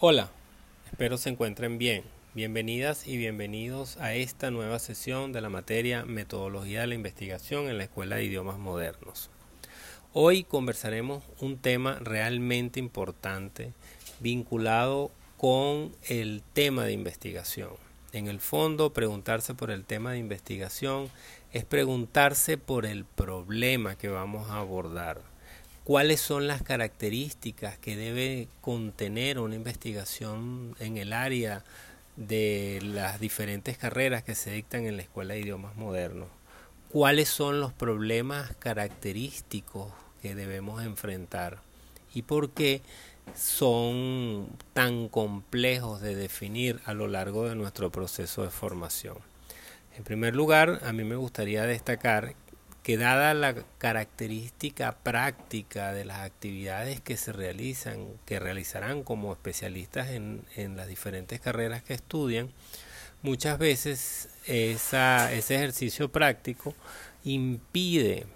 Hola, 0.00 0.30
espero 0.92 1.18
se 1.18 1.28
encuentren 1.28 1.76
bien. 1.76 2.04
Bienvenidas 2.32 3.08
y 3.08 3.16
bienvenidos 3.16 3.96
a 3.96 4.14
esta 4.14 4.52
nueva 4.52 4.78
sesión 4.78 5.32
de 5.32 5.40
la 5.40 5.48
materia 5.48 6.04
Metodología 6.04 6.82
de 6.82 6.86
la 6.86 6.94
Investigación 6.94 7.66
en 7.66 7.78
la 7.78 7.82
Escuela 7.82 8.14
de 8.14 8.22
Idiomas 8.22 8.58
Modernos. 8.58 9.28
Hoy 10.12 10.44
conversaremos 10.44 11.24
un 11.40 11.58
tema 11.58 11.98
realmente 11.98 12.78
importante 12.78 13.72
vinculado 14.20 15.10
con 15.36 15.90
el 16.08 16.44
tema 16.52 16.84
de 16.84 16.92
investigación. 16.92 17.70
En 18.12 18.28
el 18.28 18.38
fondo, 18.38 18.92
preguntarse 18.92 19.54
por 19.54 19.72
el 19.72 19.84
tema 19.84 20.12
de 20.12 20.18
investigación 20.18 21.10
es 21.52 21.64
preguntarse 21.64 22.56
por 22.56 22.86
el 22.86 23.04
problema 23.04 23.98
que 23.98 24.06
vamos 24.06 24.48
a 24.48 24.58
abordar 24.58 25.22
cuáles 25.88 26.20
son 26.20 26.46
las 26.46 26.60
características 26.60 27.78
que 27.78 27.96
debe 27.96 28.48
contener 28.60 29.38
una 29.38 29.54
investigación 29.54 30.76
en 30.80 30.98
el 30.98 31.14
área 31.14 31.64
de 32.16 32.78
las 32.82 33.20
diferentes 33.20 33.78
carreras 33.78 34.22
que 34.22 34.34
se 34.34 34.50
dictan 34.50 34.84
en 34.84 34.96
la 34.96 35.02
Escuela 35.02 35.32
de 35.32 35.40
Idiomas 35.40 35.76
Modernos, 35.76 36.28
cuáles 36.90 37.30
son 37.30 37.60
los 37.60 37.72
problemas 37.72 38.54
característicos 38.58 39.90
que 40.20 40.34
debemos 40.34 40.82
enfrentar 40.82 41.62
y 42.12 42.20
por 42.20 42.50
qué 42.50 42.82
son 43.34 44.46
tan 44.74 45.08
complejos 45.08 46.02
de 46.02 46.14
definir 46.14 46.82
a 46.84 46.92
lo 46.92 47.08
largo 47.08 47.48
de 47.48 47.54
nuestro 47.54 47.90
proceso 47.90 48.42
de 48.42 48.50
formación. 48.50 49.16
En 49.96 50.04
primer 50.04 50.36
lugar, 50.36 50.80
a 50.84 50.92
mí 50.92 51.02
me 51.02 51.16
gustaría 51.16 51.62
destacar 51.62 52.34
que 52.88 52.96
dada 52.96 53.34
la 53.34 53.54
característica 53.76 54.96
práctica 55.02 55.92
de 55.92 56.06
las 56.06 56.20
actividades 56.20 57.02
que 57.02 57.18
se 57.18 57.34
realizan, 57.34 58.06
que 58.24 58.40
realizarán 58.40 59.02
como 59.02 59.30
especialistas 59.30 60.08
en, 60.08 60.46
las 60.74 60.88
diferentes 60.88 61.38
carreras 61.38 61.82
que 61.82 61.92
estudian, 61.92 62.50
muchas 63.20 63.58
veces 63.58 64.30
ese 64.46 65.54
ejercicio 65.54 66.10
práctico 66.10 66.74
impide 67.24 68.26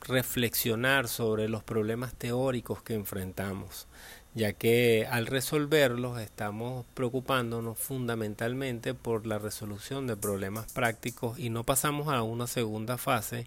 reflexionar 0.00 1.06
sobre 1.06 1.48
los 1.48 1.62
problemas 1.62 2.12
teóricos 2.14 2.82
que 2.82 2.94
enfrentamos 2.94 3.86
ya 4.34 4.52
que 4.52 5.06
al 5.10 5.26
resolverlos 5.26 6.20
estamos 6.20 6.86
preocupándonos 6.94 7.78
fundamentalmente 7.78 8.94
por 8.94 9.26
la 9.26 9.38
resolución 9.38 10.06
de 10.06 10.16
problemas 10.16 10.72
prácticos 10.72 11.38
y 11.38 11.50
no 11.50 11.64
pasamos 11.64 12.08
a 12.08 12.22
una 12.22 12.46
segunda 12.46 12.96
fase 12.96 13.46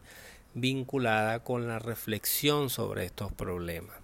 vinculada 0.53 1.39
con 1.39 1.67
la 1.67 1.79
reflexión 1.79 2.69
sobre 2.69 3.05
estos 3.05 3.31
problemas. 3.31 3.95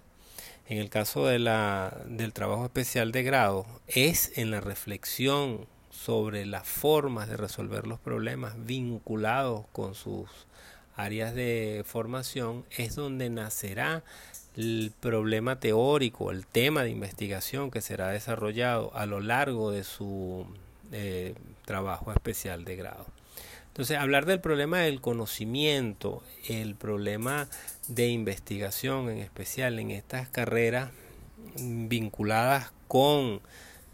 En 0.68 0.78
el 0.78 0.88
caso 0.88 1.26
de 1.26 1.38
la, 1.38 2.02
del 2.06 2.32
trabajo 2.32 2.64
especial 2.64 3.12
de 3.12 3.24
grado, 3.24 3.66
es 3.88 4.38
en 4.38 4.50
la 4.50 4.60
reflexión 4.60 5.66
sobre 5.90 6.46
las 6.46 6.66
formas 6.66 7.28
de 7.28 7.36
resolver 7.36 7.86
los 7.86 7.98
problemas 7.98 8.54
vinculados 8.64 9.66
con 9.72 9.94
sus 9.94 10.28
áreas 10.96 11.34
de 11.34 11.82
formación, 11.86 12.64
es 12.70 12.94
donde 12.94 13.30
nacerá 13.30 14.04
el 14.56 14.92
problema 15.00 15.60
teórico, 15.60 16.30
el 16.30 16.46
tema 16.46 16.82
de 16.82 16.90
investigación 16.90 17.70
que 17.70 17.80
será 17.80 18.08
desarrollado 18.08 18.90
a 18.94 19.06
lo 19.06 19.20
largo 19.20 19.70
de 19.70 19.84
su 19.84 20.46
eh, 20.92 21.34
trabajo 21.64 22.12
especial 22.12 22.64
de 22.64 22.76
grado. 22.76 23.06
Entonces, 23.68 23.96
hablar 23.96 24.26
del 24.26 24.40
problema 24.40 24.80
del 24.80 25.00
conocimiento, 25.00 26.22
el 26.48 26.74
problema 26.74 27.48
de 27.86 28.08
investigación 28.08 29.08
en 29.08 29.18
especial 29.18 29.78
en 29.78 29.92
estas 29.92 30.28
carreras 30.28 30.90
vinculadas 31.56 32.72
con 32.88 33.40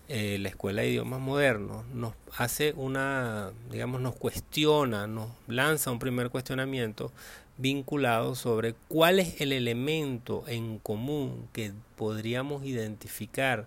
eh, 0.08 0.38
la 0.40 0.48
Escuela 0.48 0.82
de 0.82 0.88
Idiomas 0.88 1.20
Modernos, 1.20 1.86
nos 1.88 2.14
hace 2.36 2.72
una, 2.76 3.50
digamos, 3.70 4.00
nos 4.00 4.16
cuestiona, 4.16 5.06
nos 5.06 5.30
lanza 5.46 5.90
un 5.90 5.98
primer 5.98 6.30
cuestionamiento 6.30 7.12
vinculado 7.58 8.34
sobre 8.34 8.74
cuál 8.88 9.18
es 9.18 9.40
el 9.40 9.52
elemento 9.52 10.44
en 10.46 10.78
común 10.78 11.48
que 11.52 11.72
podríamos 11.96 12.64
identificar 12.64 13.66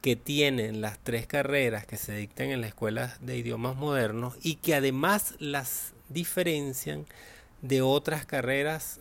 que 0.00 0.16
tienen 0.16 0.80
las 0.80 0.98
tres 0.98 1.26
carreras 1.26 1.86
que 1.86 1.96
se 1.96 2.16
dictan 2.16 2.50
en 2.50 2.62
la 2.62 2.68
escuela 2.68 3.16
de 3.20 3.36
idiomas 3.36 3.76
modernos 3.76 4.34
y 4.42 4.54
que 4.54 4.74
además 4.74 5.34
las 5.38 5.92
diferencian 6.08 7.04
de 7.60 7.82
otras 7.82 8.24
carreras 8.24 9.00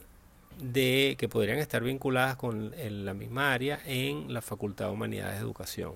de 0.61 1.15
que 1.17 1.29
podrían 1.29 1.59
estar 1.59 1.83
vinculadas 1.83 2.35
con 2.35 2.73
la 2.77 3.13
misma 3.13 3.53
área 3.53 3.79
en 3.85 4.33
la 4.33 4.41
Facultad 4.41 4.87
de 4.87 4.91
Humanidades 4.91 5.35
de 5.35 5.41
Educación. 5.41 5.93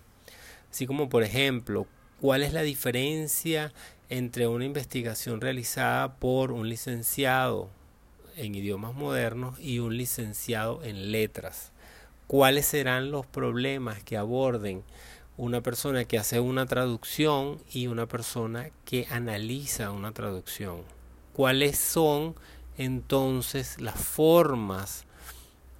Así 0.71 0.87
como 0.87 1.09
por 1.09 1.23
ejemplo, 1.23 1.85
cuál 2.21 2.43
es 2.43 2.53
la 2.53 2.61
diferencia 2.61 3.73
entre 4.09 4.47
una 4.47 4.63
investigación 4.63 5.41
realizada 5.41 6.15
por 6.15 6.53
un 6.53 6.69
licenciado 6.69 7.69
en 8.35 8.55
idiomas 8.55 8.93
modernos 8.93 9.59
y 9.59 9.79
un 9.79 9.97
licenciado 9.97 10.83
en 10.83 11.11
letras. 11.11 11.71
¿Cuáles 12.27 12.65
serán 12.65 13.11
los 13.11 13.25
problemas 13.25 14.03
que 14.03 14.17
aborden 14.17 14.83
una 15.37 15.61
persona 15.61 16.05
que 16.05 16.17
hace 16.17 16.39
una 16.39 16.65
traducción 16.65 17.59
y 17.71 17.87
una 17.87 18.07
persona 18.07 18.69
que 18.85 19.07
analiza 19.09 19.91
una 19.91 20.11
traducción? 20.11 20.81
¿Cuáles 21.33 21.77
son 21.77 22.35
entonces 22.77 23.81
las 23.81 23.95
formas 23.95 25.05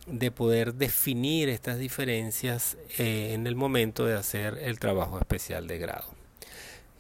de 0.07 0.31
poder 0.31 0.73
definir 0.73 1.49
estas 1.49 1.79
diferencias 1.79 2.77
eh, 2.97 3.33
en 3.33 3.47
el 3.47 3.55
momento 3.55 4.05
de 4.05 4.15
hacer 4.15 4.57
el 4.61 4.79
trabajo 4.79 5.17
especial 5.17 5.67
de 5.67 5.77
grado? 5.77 6.13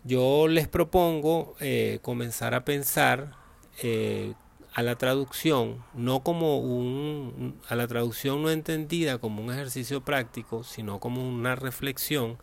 Yo 0.03 0.47
les 0.47 0.67
propongo 0.67 1.55
eh, 1.59 1.99
comenzar 2.01 2.53
a 2.53 2.65
pensar 2.65 3.35
eh, 3.81 4.33
a 4.73 4.81
la 4.81 4.95
traducción, 4.95 5.83
no 5.93 6.23
como 6.23 6.57
un, 6.59 7.59
a 7.69 7.75
la 7.75 7.87
traducción 7.87 8.41
no 8.41 8.49
entendida 8.49 9.19
como 9.19 9.43
un 9.43 9.51
ejercicio 9.51 10.01
práctico, 10.01 10.63
sino 10.63 10.99
como 10.99 11.27
una 11.27 11.55
reflexión, 11.55 12.39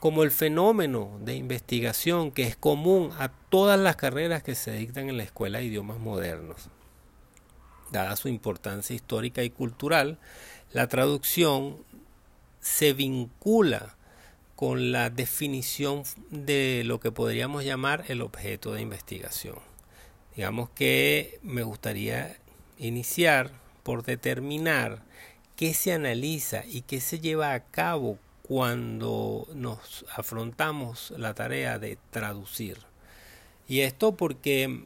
como 0.00 0.24
el 0.24 0.30
fenómeno 0.30 1.18
de 1.20 1.36
investigación 1.36 2.32
que 2.32 2.44
es 2.44 2.56
común 2.56 3.10
a 3.18 3.28
todas 3.28 3.78
las 3.78 3.96
carreras 3.96 4.42
que 4.42 4.54
se 4.54 4.72
dictan 4.72 5.08
en 5.08 5.16
la 5.16 5.22
Escuela 5.22 5.58
de 5.58 5.66
Idiomas 5.66 5.98
Modernos. 5.98 6.68
Dada 7.92 8.16
su 8.16 8.28
importancia 8.28 8.94
histórica 8.94 9.42
y 9.44 9.50
cultural, 9.50 10.18
la 10.72 10.88
traducción 10.88 11.78
se 12.60 12.92
vincula 12.92 13.96
con 14.56 14.90
la 14.90 15.10
definición 15.10 16.02
de 16.30 16.82
lo 16.84 16.98
que 16.98 17.12
podríamos 17.12 17.64
llamar 17.64 18.04
el 18.08 18.20
objeto 18.20 18.72
de 18.72 18.82
investigación. 18.82 19.56
Digamos 20.38 20.70
que 20.70 21.40
me 21.42 21.64
gustaría 21.64 22.36
iniciar 22.78 23.50
por 23.82 24.04
determinar 24.04 25.02
qué 25.56 25.74
se 25.74 25.92
analiza 25.92 26.62
y 26.64 26.82
qué 26.82 27.00
se 27.00 27.18
lleva 27.18 27.54
a 27.54 27.64
cabo 27.64 28.20
cuando 28.42 29.48
nos 29.52 30.04
afrontamos 30.14 31.12
la 31.16 31.34
tarea 31.34 31.80
de 31.80 31.98
traducir. 32.12 32.78
Y 33.66 33.80
esto 33.80 34.14
porque 34.14 34.84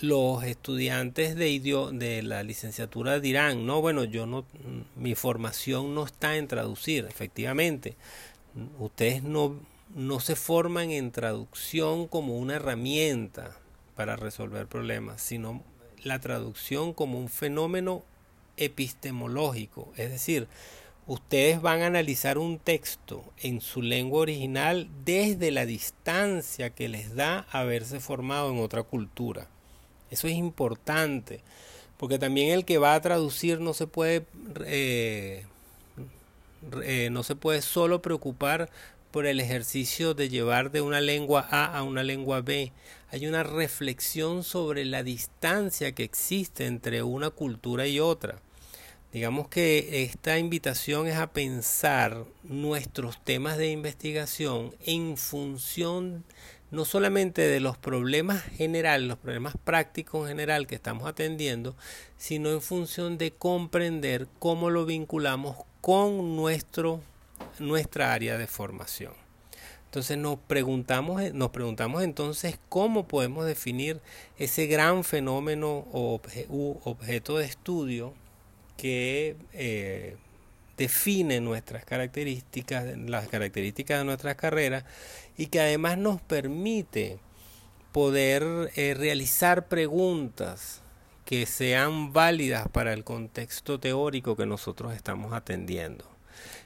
los 0.00 0.42
estudiantes 0.42 1.36
de, 1.36 1.60
de 1.92 2.22
la 2.24 2.42
licenciatura 2.42 3.20
dirán, 3.20 3.64
no, 3.66 3.82
bueno, 3.82 4.02
yo 4.02 4.26
no, 4.26 4.44
mi 4.96 5.14
formación 5.14 5.94
no 5.94 6.06
está 6.06 6.36
en 6.36 6.48
traducir, 6.48 7.06
efectivamente. 7.08 7.94
Ustedes 8.80 9.22
no, 9.22 9.60
no 9.94 10.18
se 10.18 10.34
forman 10.34 10.90
en 10.90 11.12
traducción 11.12 12.08
como 12.08 12.36
una 12.36 12.56
herramienta, 12.56 13.60
para 13.94 14.16
resolver 14.16 14.66
problemas, 14.66 15.22
sino 15.22 15.62
la 16.02 16.20
traducción 16.20 16.92
como 16.92 17.18
un 17.18 17.28
fenómeno 17.28 18.02
epistemológico, 18.56 19.92
es 19.96 20.10
decir, 20.10 20.48
ustedes 21.06 21.60
van 21.60 21.82
a 21.82 21.86
analizar 21.86 22.38
un 22.38 22.58
texto 22.58 23.24
en 23.38 23.60
su 23.60 23.82
lengua 23.82 24.20
original 24.20 24.88
desde 25.04 25.50
la 25.50 25.66
distancia 25.66 26.70
que 26.70 26.88
les 26.88 27.14
da 27.14 27.46
haberse 27.50 28.00
formado 28.00 28.50
en 28.50 28.60
otra 28.60 28.82
cultura. 28.82 29.48
Eso 30.10 30.28
es 30.28 30.34
importante, 30.34 31.40
porque 31.96 32.18
también 32.18 32.52
el 32.52 32.64
que 32.64 32.78
va 32.78 32.94
a 32.94 33.00
traducir 33.00 33.60
no 33.60 33.74
se 33.74 33.86
puede 33.86 34.24
eh, 34.64 35.44
eh, 36.82 37.08
no 37.10 37.22
se 37.22 37.36
puede 37.36 37.60
solo 37.62 38.00
preocupar 38.00 38.70
por 39.14 39.26
el 39.26 39.38
ejercicio 39.38 40.12
de 40.12 40.28
llevar 40.28 40.72
de 40.72 40.80
una 40.80 41.00
lengua 41.00 41.46
A 41.48 41.66
a 41.66 41.84
una 41.84 42.02
lengua 42.02 42.40
B. 42.40 42.72
Hay 43.12 43.28
una 43.28 43.44
reflexión 43.44 44.42
sobre 44.42 44.84
la 44.84 45.04
distancia 45.04 45.92
que 45.92 46.02
existe 46.02 46.66
entre 46.66 47.04
una 47.04 47.30
cultura 47.30 47.86
y 47.86 48.00
otra. 48.00 48.40
Digamos 49.12 49.46
que 49.46 50.02
esta 50.02 50.36
invitación 50.36 51.06
es 51.06 51.14
a 51.14 51.32
pensar 51.32 52.24
nuestros 52.42 53.22
temas 53.22 53.56
de 53.56 53.70
investigación 53.70 54.74
en 54.84 55.16
función 55.16 56.24
no 56.72 56.84
solamente 56.84 57.42
de 57.42 57.60
los 57.60 57.78
problemas 57.78 58.42
generales, 58.42 59.06
los 59.06 59.18
problemas 59.18 59.54
prácticos 59.62 60.22
en 60.22 60.30
general 60.30 60.66
que 60.66 60.74
estamos 60.74 61.06
atendiendo, 61.06 61.76
sino 62.16 62.50
en 62.50 62.60
función 62.60 63.16
de 63.16 63.30
comprender 63.30 64.26
cómo 64.40 64.70
lo 64.70 64.84
vinculamos 64.86 65.58
con 65.80 66.34
nuestro 66.34 67.00
nuestra 67.58 68.12
área 68.12 68.38
de 68.38 68.46
formación. 68.46 69.12
Entonces 69.86 70.18
nos 70.18 70.38
preguntamos, 70.40 71.32
nos 71.34 71.50
preguntamos 71.50 72.02
entonces 72.02 72.58
cómo 72.68 73.06
podemos 73.06 73.46
definir 73.46 74.00
ese 74.38 74.66
gran 74.66 75.04
fenómeno 75.04 75.86
o 75.92 76.20
objeto 76.84 77.38
de 77.38 77.44
estudio 77.44 78.12
que 78.76 79.36
eh, 79.52 80.16
define 80.76 81.40
nuestras 81.40 81.84
características, 81.84 82.98
las 82.98 83.28
características 83.28 83.98
de 83.98 84.04
nuestras 84.04 84.34
carreras 84.34 84.84
y 85.36 85.46
que 85.46 85.60
además 85.60 85.98
nos 85.98 86.20
permite 86.20 87.18
poder 87.92 88.72
eh, 88.74 88.94
realizar 88.94 89.68
preguntas 89.68 90.82
que 91.24 91.46
sean 91.46 92.12
válidas 92.12 92.68
para 92.68 92.92
el 92.92 93.04
contexto 93.04 93.78
teórico 93.78 94.36
que 94.36 94.46
nosotros 94.46 94.94
estamos 94.94 95.32
atendiendo. 95.32 96.13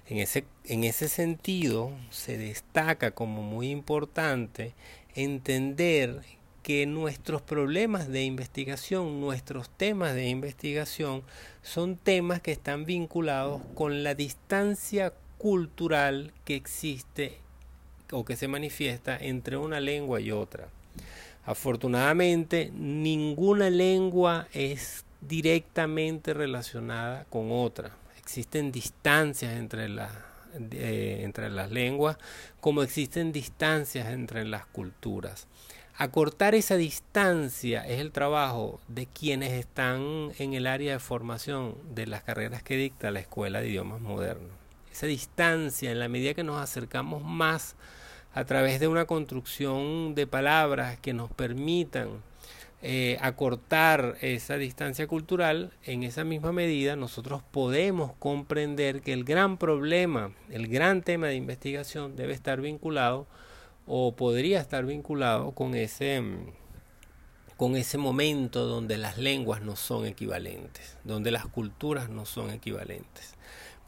En 0.08 0.16
ese, 0.16 0.44
en 0.64 0.84
ese 0.84 1.08
sentido, 1.08 1.92
se 2.10 2.38
destaca 2.38 3.10
como 3.10 3.42
muy 3.42 3.70
importante 3.70 4.74
entender 5.14 6.22
que 6.62 6.86
nuestros 6.86 7.42
problemas 7.42 8.08
de 8.08 8.24
investigación, 8.24 9.20
nuestros 9.20 9.68
temas 9.68 10.14
de 10.14 10.28
investigación, 10.28 11.22
son 11.62 11.96
temas 11.96 12.40
que 12.40 12.52
están 12.52 12.86
vinculados 12.86 13.60
con 13.74 14.02
la 14.02 14.14
distancia 14.14 15.12
cultural 15.36 16.32
que 16.46 16.56
existe 16.56 17.36
o 18.10 18.24
que 18.24 18.36
se 18.36 18.48
manifiesta 18.48 19.16
entre 19.18 19.58
una 19.58 19.78
lengua 19.78 20.20
y 20.20 20.30
otra. 20.30 20.68
Afortunadamente, 21.44 22.70
ninguna 22.74 23.68
lengua 23.68 24.48
es 24.54 25.04
directamente 25.20 26.32
relacionada 26.32 27.24
con 27.30 27.48
otra. 27.50 27.94
Existen 28.28 28.70
distancias 28.70 29.54
entre, 29.54 29.88
eh, 30.72 31.20
entre 31.22 31.48
las 31.48 31.70
lenguas, 31.70 32.18
como 32.60 32.82
existen 32.82 33.32
distancias 33.32 34.08
entre 34.08 34.44
las 34.44 34.66
culturas. 34.66 35.46
Acortar 35.96 36.54
esa 36.54 36.76
distancia 36.76 37.86
es 37.88 38.00
el 38.00 38.12
trabajo 38.12 38.80
de 38.86 39.06
quienes 39.06 39.52
están 39.52 40.32
en 40.38 40.52
el 40.52 40.66
área 40.66 40.92
de 40.92 40.98
formación 40.98 41.74
de 41.94 42.06
las 42.06 42.22
carreras 42.22 42.62
que 42.62 42.76
dicta 42.76 43.10
la 43.10 43.20
Escuela 43.20 43.62
de 43.62 43.70
Idiomas 43.70 44.02
Modernos. 44.02 44.52
Esa 44.92 45.06
distancia, 45.06 45.90
en 45.90 45.98
la 45.98 46.08
medida 46.08 46.34
que 46.34 46.44
nos 46.44 46.60
acercamos 46.60 47.24
más 47.24 47.76
a 48.34 48.44
través 48.44 48.78
de 48.78 48.88
una 48.88 49.06
construcción 49.06 50.14
de 50.14 50.26
palabras 50.26 50.98
que 50.98 51.14
nos 51.14 51.30
permitan 51.30 52.22
eh, 52.80 53.18
acortar 53.20 54.16
esa 54.20 54.56
distancia 54.56 55.08
cultural, 55.08 55.72
en 55.82 56.04
esa 56.04 56.22
misma 56.22 56.52
medida 56.52 56.94
nosotros 56.94 57.42
podemos 57.50 58.12
comprender 58.18 59.00
que 59.02 59.12
el 59.12 59.24
gran 59.24 59.58
problema, 59.58 60.32
el 60.48 60.68
gran 60.68 61.02
tema 61.02 61.26
de 61.26 61.34
investigación 61.34 62.14
debe 62.14 62.34
estar 62.34 62.60
vinculado 62.60 63.26
o 63.86 64.14
podría 64.14 64.60
estar 64.60 64.84
vinculado 64.86 65.52
con 65.52 65.74
ese 65.74 66.22
con 67.56 67.74
ese 67.74 67.98
momento 67.98 68.66
donde 68.66 68.96
las 68.96 69.18
lenguas 69.18 69.62
no 69.62 69.74
son 69.74 70.06
equivalentes, 70.06 70.96
donde 71.02 71.32
las 71.32 71.44
culturas 71.46 72.08
no 72.08 72.24
son 72.24 72.50
equivalentes. 72.52 73.34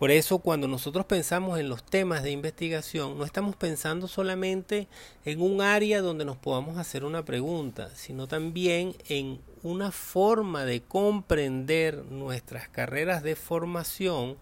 Por 0.00 0.10
eso 0.10 0.38
cuando 0.38 0.66
nosotros 0.66 1.04
pensamos 1.04 1.60
en 1.60 1.68
los 1.68 1.84
temas 1.84 2.22
de 2.22 2.30
investigación, 2.30 3.18
no 3.18 3.24
estamos 3.26 3.54
pensando 3.54 4.08
solamente 4.08 4.88
en 5.26 5.42
un 5.42 5.60
área 5.60 6.00
donde 6.00 6.24
nos 6.24 6.38
podamos 6.38 6.78
hacer 6.78 7.04
una 7.04 7.22
pregunta, 7.22 7.90
sino 7.94 8.26
también 8.26 8.96
en 9.10 9.42
una 9.62 9.92
forma 9.92 10.64
de 10.64 10.80
comprender 10.80 12.02
nuestras 12.06 12.66
carreras 12.70 13.22
de 13.22 13.36
formación 13.36 14.38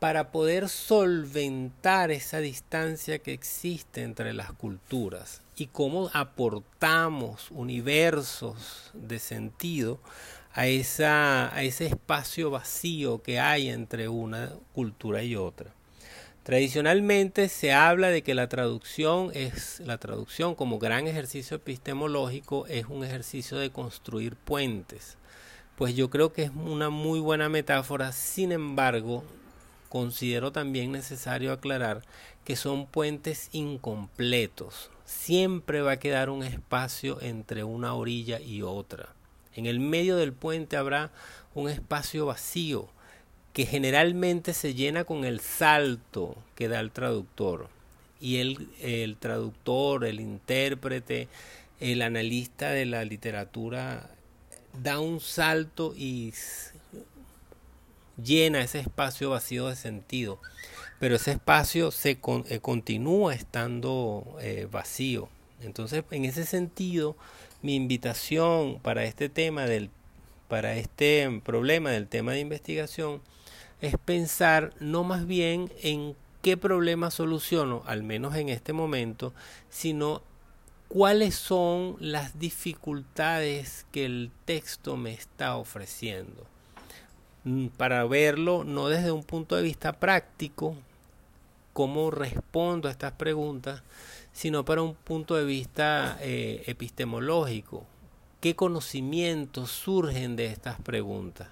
para 0.00 0.32
poder 0.32 0.68
solventar 0.68 2.10
esa 2.10 2.40
distancia 2.40 3.20
que 3.20 3.32
existe 3.32 4.02
entre 4.02 4.32
las 4.32 4.50
culturas 4.50 5.42
y 5.54 5.68
cómo 5.68 6.10
aportamos 6.12 7.52
universos 7.52 8.90
de 8.94 9.20
sentido 9.20 10.00
a, 10.54 10.66
ese 10.66 11.86
espacio 11.86 12.50
vacío 12.50 13.22
que 13.22 13.40
hay 13.40 13.68
entre 13.68 14.08
una 14.08 14.52
cultura 14.74 15.22
y 15.22 15.36
otra. 15.36 15.72
Tradicionalmente 16.42 17.48
se 17.48 17.72
habla 17.72 18.08
de 18.08 18.22
que 18.22 18.34
la 18.34 18.48
traducción 18.48 19.30
es 19.34 19.80
la 19.80 19.98
traducción 19.98 20.54
como 20.54 20.78
gran 20.78 21.06
ejercicio 21.06 21.58
epistemológico 21.58 22.66
es 22.68 22.86
un 22.86 23.04
ejercicio 23.04 23.58
de 23.58 23.70
construir 23.70 24.34
puentes. 24.34 25.18
Pues 25.76 25.94
yo 25.94 26.08
creo 26.08 26.32
que 26.32 26.44
es 26.44 26.50
una 26.50 26.88
muy 26.88 27.20
buena 27.20 27.48
metáfora, 27.48 28.12
sin 28.12 28.52
embargo, 28.52 29.24
considero 29.90 30.50
también 30.50 30.90
necesario 30.90 31.52
aclarar 31.52 32.02
que 32.44 32.56
son 32.56 32.86
puentes 32.86 33.50
incompletos. 33.52 34.90
Siempre 35.04 35.82
va 35.82 35.92
a 35.92 35.98
quedar 35.98 36.30
un 36.30 36.42
espacio 36.42 37.20
entre 37.20 37.62
una 37.62 37.94
orilla 37.94 38.40
y 38.40 38.62
otra. 38.62 39.14
En 39.54 39.66
el 39.66 39.80
medio 39.80 40.16
del 40.16 40.32
puente 40.32 40.76
habrá 40.76 41.10
un 41.54 41.68
espacio 41.68 42.26
vacío 42.26 42.88
que 43.52 43.66
generalmente 43.66 44.54
se 44.54 44.74
llena 44.74 45.04
con 45.04 45.24
el 45.24 45.40
salto 45.40 46.36
que 46.54 46.68
da 46.68 46.80
el 46.80 46.92
traductor. 46.92 47.68
Y 48.20 48.38
el, 48.38 49.16
traductor, 49.18 50.04
el 50.04 50.20
intérprete, 50.20 51.28
el 51.80 52.02
analista 52.02 52.70
de 52.70 52.86
la 52.86 53.04
literatura 53.04 54.10
da 54.82 55.00
un 55.00 55.20
salto 55.20 55.94
y 55.96 56.32
llena 58.22 58.60
ese 58.60 58.80
espacio 58.80 59.30
vacío 59.30 59.68
de 59.68 59.76
sentido, 59.76 60.40
pero 60.98 61.16
ese 61.16 61.32
espacio 61.32 61.90
se 61.90 62.18
eh, 62.48 62.60
continúa 62.60 63.34
estando 63.34 64.36
eh, 64.40 64.68
vacío. 64.70 65.28
Entonces, 65.60 66.04
en 66.10 66.24
ese 66.24 66.44
sentido, 66.44 67.16
mi 67.62 67.74
invitación 67.74 68.78
para 68.80 69.04
este 69.04 69.28
tema 69.28 69.66
del 69.66 69.90
para 70.48 70.76
este 70.76 71.40
problema 71.44 71.90
del 71.90 72.08
tema 72.08 72.32
de 72.32 72.40
investigación 72.40 73.20
es 73.80 73.96
pensar 73.98 74.72
no 74.80 75.04
más 75.04 75.26
bien 75.26 75.70
en 75.82 76.16
qué 76.42 76.56
problema 76.56 77.10
soluciono, 77.10 77.82
al 77.86 78.02
menos 78.02 78.34
en 78.34 78.48
este 78.48 78.72
momento, 78.72 79.34
sino 79.68 80.22
cuáles 80.88 81.34
son 81.34 81.96
las 82.00 82.38
dificultades 82.38 83.86
que 83.92 84.06
el 84.06 84.30
texto 84.46 84.96
me 84.96 85.12
está 85.12 85.56
ofreciendo. 85.56 86.46
Mm, 87.44 87.66
para 87.68 88.04
verlo 88.04 88.64
no 88.64 88.88
desde 88.88 89.12
un 89.12 89.22
punto 89.22 89.54
de 89.56 89.62
vista 89.62 89.92
práctico, 89.92 90.74
cómo 91.72 92.10
respondo 92.10 92.88
a 92.88 92.90
estas 92.90 93.12
preguntas, 93.12 93.82
sino 94.38 94.64
para 94.64 94.82
un 94.82 94.94
punto 94.94 95.34
de 95.34 95.44
vista 95.44 96.16
eh, 96.20 96.62
epistemológico. 96.68 97.84
¿Qué 98.40 98.54
conocimientos 98.54 99.68
surgen 99.72 100.36
de 100.36 100.46
estas 100.46 100.80
preguntas? 100.80 101.48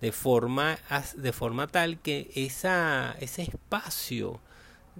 De 0.00 0.12
forma, 0.12 0.78
de 1.14 1.32
forma 1.34 1.66
tal 1.66 1.98
que 1.98 2.30
esa, 2.34 3.14
ese 3.20 3.42
espacio, 3.42 4.40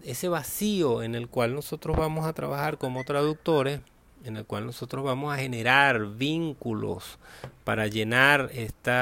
ese 0.05 0.29
vacío 0.29 1.03
en 1.03 1.15
el 1.15 1.27
cual 1.27 1.55
nosotros 1.55 1.97
vamos 1.97 2.27
a 2.27 2.35
trabajar 2.35 2.77
como 2.77 3.03
traductores, 3.03 3.81
en 4.27 4.37
el 4.37 4.45
cual 4.45 4.67
nosotros 4.67 5.03
vamos 5.03 5.33
a 5.33 5.39
generar 5.39 6.05
vínculos 6.05 7.19
para 7.65 7.87
llenar 7.87 8.51
este 8.53 8.93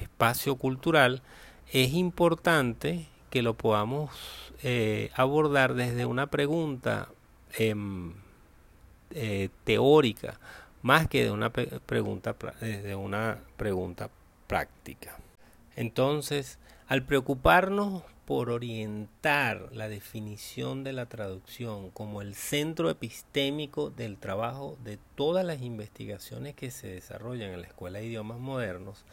espacio 0.00 0.56
cultural, 0.56 1.20
es 1.70 1.92
importante 1.92 3.06
que 3.32 3.40
lo 3.40 3.54
podamos 3.54 4.10
eh, 4.62 5.10
abordar 5.14 5.72
desde 5.72 6.04
una 6.04 6.26
pregunta 6.26 7.08
em, 7.56 8.12
eh, 9.10 9.48
teórica 9.64 10.38
más 10.82 11.08
que 11.08 11.24
de 11.24 11.30
una 11.30 11.50
pregunta 11.50 12.36
desde 12.60 12.94
una 12.94 13.38
pregunta 13.56 14.10
práctica. 14.46 15.16
Entonces, 15.76 16.58
al 16.88 17.04
preocuparnos 17.04 18.02
por 18.26 18.50
orientar 18.50 19.70
la 19.72 19.88
definición 19.88 20.84
de 20.84 20.92
la 20.92 21.06
traducción 21.06 21.90
como 21.90 22.20
el 22.20 22.34
centro 22.34 22.90
epistémico 22.90 23.88
del 23.88 24.18
trabajo 24.18 24.76
de 24.84 24.98
todas 25.14 25.44
las 25.44 25.62
investigaciones 25.62 26.54
que 26.54 26.70
se 26.70 26.88
desarrollan 26.88 27.52
en 27.52 27.62
la 27.62 27.68
Escuela 27.68 27.98
de 27.98 28.06
Idiomas 28.06 28.38
Modernos, 28.38 29.04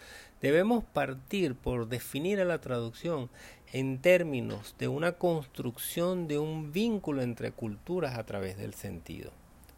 debemos 0.42 0.84
partir 0.84 1.56
por 1.56 1.88
definir 1.88 2.40
a 2.40 2.46
la 2.46 2.62
traducción 2.62 3.30
en 3.72 4.00
términos 4.00 4.76
de 4.80 4.88
una 4.88 5.14
construcción 5.14 6.28
de 6.28 6.40
un 6.40 6.72
vínculo 6.72 7.22
entre 7.22 7.52
culturas 7.52 8.18
a 8.18 8.26
través 8.26 8.58
del 8.58 8.74
sentido. 8.74 9.32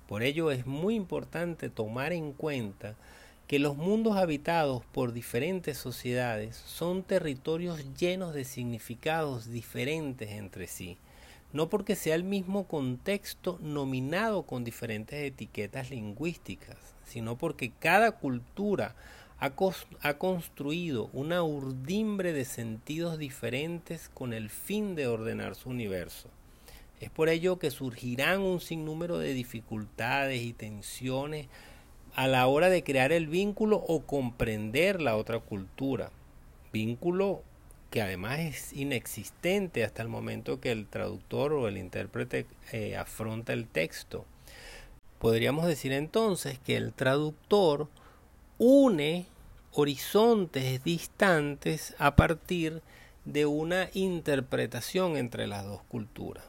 Por 0.07 0.23
ello 0.23 0.51
es 0.51 0.65
muy 0.65 0.95
importante 0.95 1.69
tomar 1.69 2.13
en 2.13 2.33
cuenta 2.33 2.95
que 3.47 3.59
los 3.59 3.75
mundos 3.75 4.15
habitados 4.15 4.83
por 4.93 5.11
diferentes 5.11 5.77
sociedades 5.77 6.55
son 6.55 7.03
territorios 7.03 7.83
llenos 7.97 8.33
de 8.33 8.45
significados 8.45 9.51
diferentes 9.51 10.31
entre 10.31 10.67
sí, 10.67 10.97
no 11.51 11.69
porque 11.69 11.97
sea 11.97 12.15
el 12.15 12.23
mismo 12.23 12.65
contexto 12.65 13.59
nominado 13.61 14.43
con 14.43 14.63
diferentes 14.63 15.21
etiquetas 15.21 15.89
lingüísticas, 15.89 16.77
sino 17.03 17.37
porque 17.37 17.73
cada 17.77 18.13
cultura 18.13 18.95
ha, 19.41 20.13
construido 20.19 21.09
una 21.13 21.41
urdimbre 21.41 22.31
de 22.31 22.45
sentidos 22.45 23.17
diferentes 23.17 24.09
con 24.13 24.33
el 24.33 24.51
fin 24.51 24.93
de 24.93 25.07
ordenar 25.07 25.55
su 25.55 25.69
universo. 25.69 26.29
Es 26.99 27.09
por 27.09 27.27
ello 27.27 27.57
que 27.57 27.71
surgirán 27.71 28.41
un 28.41 28.61
sinnúmero 28.61 29.17
de 29.17 29.33
dificultades 29.33 30.43
y 30.43 30.53
tensiones 30.53 31.47
a 32.13 32.27
la 32.27 32.45
hora 32.45 32.69
de 32.69 32.83
crear 32.83 33.11
el 33.11 33.27
vínculo 33.27 33.77
o 33.77 34.01
comprender 34.01 35.01
la 35.01 35.17
otra 35.17 35.39
cultura. 35.39 36.11
Vínculo 36.71 37.41
que 37.89 38.03
además 38.03 38.39
es 38.39 38.73
inexistente 38.73 39.83
hasta 39.83 40.03
el 40.03 40.07
momento 40.07 40.61
que 40.61 40.71
el 40.71 40.85
traductor 40.85 41.53
o 41.53 41.67
el 41.67 41.79
intérprete 41.79 42.45
eh, 42.71 42.95
afronta 42.95 43.53
el 43.53 43.65
texto. 43.65 44.23
Podríamos 45.17 45.65
decir 45.65 45.93
entonces 45.93 46.59
que 46.59 46.77
el 46.77 46.93
traductor 46.93 47.89
une 48.63 49.25
horizontes 49.71 50.83
distantes 50.83 51.95
a 51.97 52.15
partir 52.15 52.83
de 53.25 53.47
una 53.47 53.89
interpretación 53.93 55.17
entre 55.17 55.47
las 55.47 55.65
dos 55.65 55.81
culturas, 55.89 56.43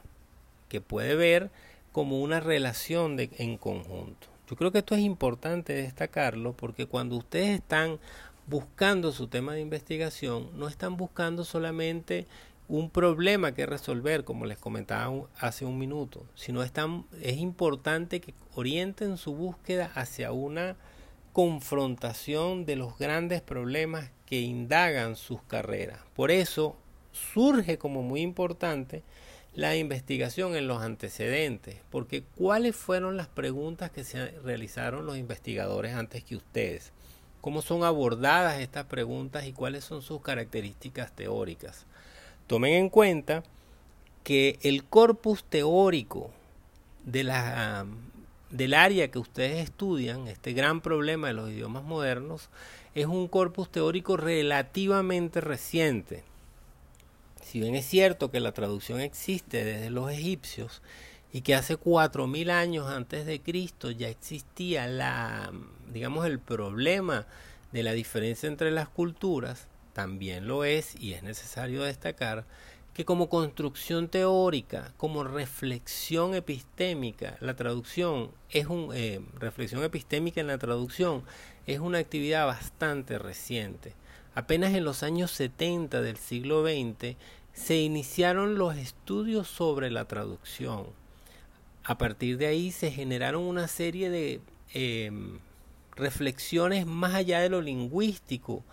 que 0.69 0.79
puede 0.79 1.15
ver 1.15 1.49
como 1.91 2.21
una 2.21 2.39
relación 2.39 3.17
en 3.19 3.57
conjunto. 3.57 4.27
Yo 4.47 4.55
creo 4.55 4.71
que 4.71 4.77
esto 4.79 4.93
es 4.93 5.01
importante 5.01 5.73
destacarlo 5.73 6.53
porque 6.53 6.85
cuando 6.85 7.15
ustedes 7.15 7.49
están 7.49 7.97
buscando 8.45 9.11
su 9.11 9.25
tema 9.25 9.55
de 9.55 9.61
investigación, 9.61 10.51
no 10.53 10.67
están 10.67 10.97
buscando 10.97 11.43
solamente 11.43 12.27
un 12.67 12.91
problema 12.91 13.55
que 13.55 13.65
resolver, 13.65 14.23
como 14.23 14.45
les 14.45 14.59
comentaba 14.59 15.11
hace 15.39 15.65
un 15.65 15.79
minuto, 15.79 16.27
sino 16.35 16.61
es 16.61 17.37
importante 17.37 18.21
que 18.21 18.35
orienten 18.53 19.17
su 19.17 19.33
búsqueda 19.33 19.91
hacia 19.95 20.31
una 20.31 20.75
confrontación 21.33 22.65
de 22.65 22.75
los 22.75 22.97
grandes 22.97 23.41
problemas 23.41 24.11
que 24.25 24.41
indagan 24.41 25.15
sus 25.15 25.41
carreras. 25.41 25.99
Por 26.15 26.31
eso 26.31 26.77
surge 27.11 27.77
como 27.77 28.03
muy 28.03 28.21
importante 28.21 29.03
la 29.55 29.75
investigación 29.75 30.55
en 30.55 30.67
los 30.67 30.81
antecedentes, 30.81 31.77
porque 31.91 32.23
cuáles 32.35 32.75
fueron 32.75 33.17
las 33.17 33.27
preguntas 33.27 33.91
que 33.91 34.03
se 34.03 34.31
realizaron 34.39 35.05
los 35.05 35.17
investigadores 35.17 35.93
antes 35.93 36.23
que 36.23 36.35
ustedes, 36.35 36.91
cómo 37.41 37.61
son 37.61 37.83
abordadas 37.83 38.59
estas 38.59 38.85
preguntas 38.85 39.45
y 39.45 39.53
cuáles 39.53 39.83
son 39.83 40.01
sus 40.01 40.21
características 40.21 41.11
teóricas. 41.11 41.85
Tomen 42.47 42.73
en 42.73 42.89
cuenta 42.89 43.43
que 44.23 44.57
el 44.63 44.83
corpus 44.85 45.43
teórico 45.43 46.31
de 47.05 47.23
la, 47.23 47.85
del 48.53 48.75
área 48.75 49.09
que 49.09 49.17
ustedes 49.17 49.63
estudian, 49.63 50.27
este 50.27 50.53
gran 50.53 50.79
problema 50.79 51.27
de 51.27 51.33
los 51.33 51.49
idiomas 51.49 51.83
modernos, 51.83 52.49
es 52.93 53.07
un 53.07 53.27
corpus 53.27 53.71
teórico 53.71 54.15
relativamente 54.15 55.41
reciente. 55.41 56.23
Si 57.43 57.59
bien 57.59 57.73
es 57.73 57.87
cierto 57.87 58.29
que 58.29 58.39
la 58.39 58.51
traducción 58.51 58.99
existe 58.99 59.65
desde 59.65 59.89
los 59.89 60.11
egipcios 60.11 60.83
y 61.33 61.41
que 61.41 61.55
hace 61.55 61.77
cuatro 61.77 62.27
mil 62.27 62.51
años 62.51 62.87
antes 62.87 63.25
de 63.25 63.41
Cristo 63.41 63.89
ya 63.89 64.07
existía 64.07 64.85
la, 64.85 65.51
digamos, 65.91 66.27
el 66.27 66.37
problema 66.37 67.25
de 67.71 67.81
la 67.81 67.93
diferencia 67.93 68.47
entre 68.47 68.69
las 68.69 68.87
culturas, 68.87 69.65
también 69.93 70.47
lo 70.47 70.63
es 70.63 70.95
y 71.01 71.13
es 71.13 71.23
necesario 71.23 71.81
destacar 71.83 72.45
que 72.93 73.05
como 73.05 73.29
construcción 73.29 74.07
teórica, 74.07 74.93
como 74.97 75.23
reflexión 75.23 76.35
epistémica, 76.35 77.37
la 77.39 77.55
traducción 77.55 78.31
es 78.51 78.67
un 78.67 78.91
eh, 78.93 79.19
reflexión 79.39 79.83
epistémica 79.83 80.41
en 80.41 80.47
la 80.47 80.59
traducción 80.59 81.23
es 81.65 81.79
una 81.79 81.99
actividad 81.99 82.45
bastante 82.45 83.17
reciente. 83.17 83.93
Apenas 84.35 84.73
en 84.73 84.83
los 84.83 85.03
años 85.03 85.31
70 85.31 86.01
del 86.01 86.17
siglo 86.17 86.63
XX 86.63 87.15
se 87.53 87.77
iniciaron 87.77 88.57
los 88.57 88.75
estudios 88.75 89.47
sobre 89.47 89.91
la 89.91 90.05
traducción. 90.05 90.87
A 91.83 91.97
partir 91.97 92.37
de 92.37 92.47
ahí 92.47 92.71
se 92.71 92.91
generaron 92.91 93.43
una 93.43 93.67
serie 93.67 94.09
de 94.09 94.41
em, 94.73 95.39
reflexiones 95.95 96.85
más 96.85 97.13
allá 97.13 97.39
de 97.41 97.49
lo 97.49 97.61
lingüístico, 97.61 98.63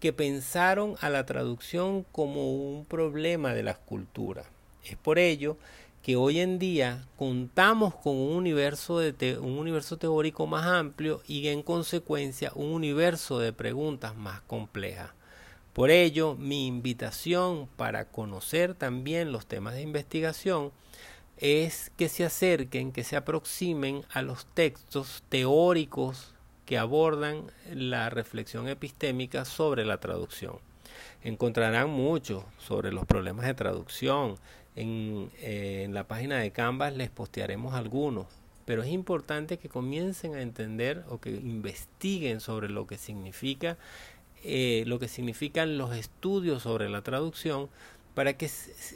que 0.00 0.12
pensaron 0.12 0.96
a 1.00 1.10
la 1.10 1.26
traducción 1.26 2.04
como 2.10 2.52
un 2.52 2.84
problema 2.86 3.54
de 3.54 3.62
las 3.62 3.78
culturas. 3.78 4.46
Es 4.84 4.96
por 4.96 5.18
ello 5.18 5.56
que 6.02 6.16
hoy 6.16 6.40
en 6.40 6.58
día 6.58 7.06
contamos 7.16 7.94
con 7.94 8.16
un 8.16 8.32
universo, 8.32 8.98
de 8.98 9.38
un 9.38 9.58
universo 9.58 9.98
teórico 9.98 10.46
más 10.46 10.66
amplio 10.66 11.22
y 11.26 11.48
en 11.48 11.62
consecuencia 11.62 12.52
un 12.54 12.72
universo 12.72 13.38
de 13.38 13.52
preguntas 13.52 14.16
más 14.16 14.40
complejas. 14.42 15.10
Por 15.74 15.90
ello, 15.90 16.34
mi 16.36 16.66
invitación 16.66 17.68
para 17.76 18.06
conocer 18.06 18.74
también 18.74 19.30
los 19.30 19.46
temas 19.46 19.74
de 19.74 19.82
investigación 19.82 20.72
es 21.36 21.92
que 21.96 22.08
se 22.08 22.24
acerquen, 22.24 22.92
que 22.92 23.04
se 23.04 23.16
aproximen 23.16 24.04
a 24.10 24.22
los 24.22 24.46
textos 24.46 25.22
teóricos 25.28 26.34
que 26.70 26.78
abordan 26.78 27.50
la 27.74 28.10
reflexión 28.10 28.68
epistémica 28.68 29.44
sobre 29.44 29.84
la 29.84 29.98
traducción. 29.98 30.60
Encontrarán 31.24 31.90
mucho 31.90 32.44
sobre 32.58 32.92
los 32.92 33.06
problemas 33.06 33.44
de 33.46 33.54
traducción. 33.54 34.36
En, 34.76 35.32
eh, 35.40 35.82
en 35.84 35.94
la 35.94 36.06
página 36.06 36.38
de 36.38 36.52
Canvas 36.52 36.94
les 36.94 37.10
postearemos 37.10 37.74
algunos, 37.74 38.28
pero 38.66 38.84
es 38.84 38.88
importante 38.90 39.58
que 39.58 39.68
comiencen 39.68 40.36
a 40.36 40.42
entender 40.42 41.02
o 41.08 41.18
que 41.18 41.30
investiguen 41.30 42.38
sobre 42.38 42.68
lo 42.68 42.86
que 42.86 42.98
significa 42.98 43.76
eh, 44.44 44.84
lo 44.86 45.00
que 45.00 45.08
significan 45.08 45.76
los 45.76 45.96
estudios 45.96 46.62
sobre 46.62 46.88
la 46.88 47.02
traducción 47.02 47.68
para 48.14 48.34
que 48.34 48.48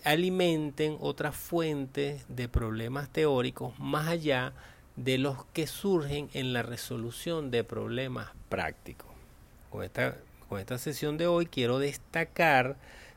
alimenten 0.05 0.97
otras 1.01 1.35
fuentes 1.35 2.25
de 2.29 2.49
problemas 2.49 3.09
teóricos 3.09 3.77
más 3.81 4.07
allá 4.07 4.53
de 4.97 5.19
los 5.19 5.45
que 5.47 5.67
surgen 5.67 6.29
en 6.35 6.53
la 6.53 6.63
resolución 6.63 7.51
de 7.51 7.65
problemas 7.65 8.31
prácticos. 8.49 9.09
Con 9.71 9.83
esta, 9.83 10.17
con 10.49 10.61
esta 10.61 10.79
sesión 10.79 11.19
de 11.19 11.27
hoy 11.27 11.47
quiero 11.47 11.79
destacar 11.79 12.77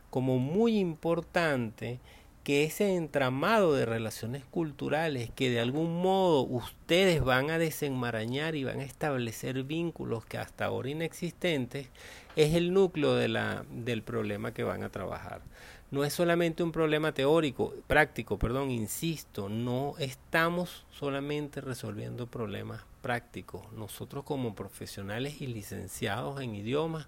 como 0.10 0.40
muy 0.40 0.80
importante 0.80 2.00
que 2.44 2.64
ese 2.64 2.96
entramado 2.96 3.74
de 3.74 3.86
relaciones 3.86 4.46
culturales 4.46 5.30
que 5.36 5.50
de 5.50 5.60
algún 5.60 6.02
modo 6.02 6.44
ustedes 6.44 7.22
van 7.22 7.50
a 7.52 7.58
desenmarañar 7.60 8.56
y 8.56 8.64
van 8.64 8.80
a 8.80 8.86
establecer 8.86 9.64
vínculos 9.64 10.26
que 10.26 10.38
hasta 10.38 10.64
ahora 10.64 10.90
inexistentes 10.90 11.90
es 12.38 12.56
el 12.56 12.74
núcleo 12.74 13.16
de 13.16 13.28
la, 13.28 13.66
del 13.70 14.02
problema 14.02 14.54
que 14.54 14.64
van 14.64 14.84
a 14.84 14.90
trabajar 14.90 15.42
no 15.90 16.04
es 16.04 16.14
solamente 16.14 16.64
un 16.64 16.72
problema 16.72 17.14
teórico, 17.14 17.74
práctico, 17.88 18.38
perdón, 18.38 18.72
insisto, 18.72 19.48
no 19.48 19.96
estamos 20.00 20.86
solamente 20.92 21.62
resolviendo 21.62 22.28
problemas 22.28 22.82
prácticos. 23.02 23.72
Nosotros 23.72 24.26
como 24.26 24.54
profesionales 24.54 25.42
y 25.42 25.48
licenciados 25.48 26.42
en 26.42 26.56
idiomas 26.56 27.08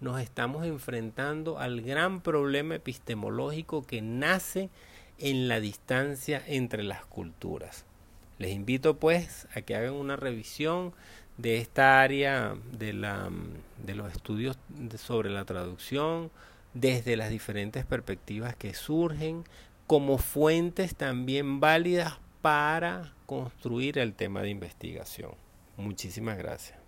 nos 0.00 0.20
estamos 0.20 0.64
enfrentando 0.64 1.58
al 1.58 1.82
gran 1.82 2.20
problema 2.20 2.76
epistemológico 2.76 3.84
que 3.84 4.00
nace 4.00 4.70
en 5.18 5.48
la 5.48 5.60
distancia 5.60 6.42
entre 6.46 6.84
las 6.84 7.04
culturas. 7.04 7.84
Les 8.38 8.52
invito 8.52 8.96
pues 8.96 9.48
a 9.54 9.60
que 9.60 9.74
hagan 9.74 9.94
una 9.94 10.16
revisión 10.16 10.94
de 11.36 11.58
esta 11.58 12.00
área 12.00 12.54
de, 12.72 12.92
la, 12.92 13.28
de 13.84 13.94
los 13.94 14.12
estudios 14.12 14.56
sobre 14.96 15.30
la 15.30 15.44
traducción, 15.44 16.30
desde 16.74 17.16
las 17.16 17.30
diferentes 17.30 17.84
perspectivas 17.84 18.56
que 18.56 18.74
surgen 18.74 19.44
como 19.86 20.18
fuentes 20.18 20.94
también 20.94 21.60
válidas 21.60 22.18
para 22.42 23.12
construir 23.26 23.98
el 23.98 24.14
tema 24.14 24.42
de 24.42 24.50
investigación. 24.50 25.32
Muchísimas 25.76 26.38
gracias. 26.38 26.79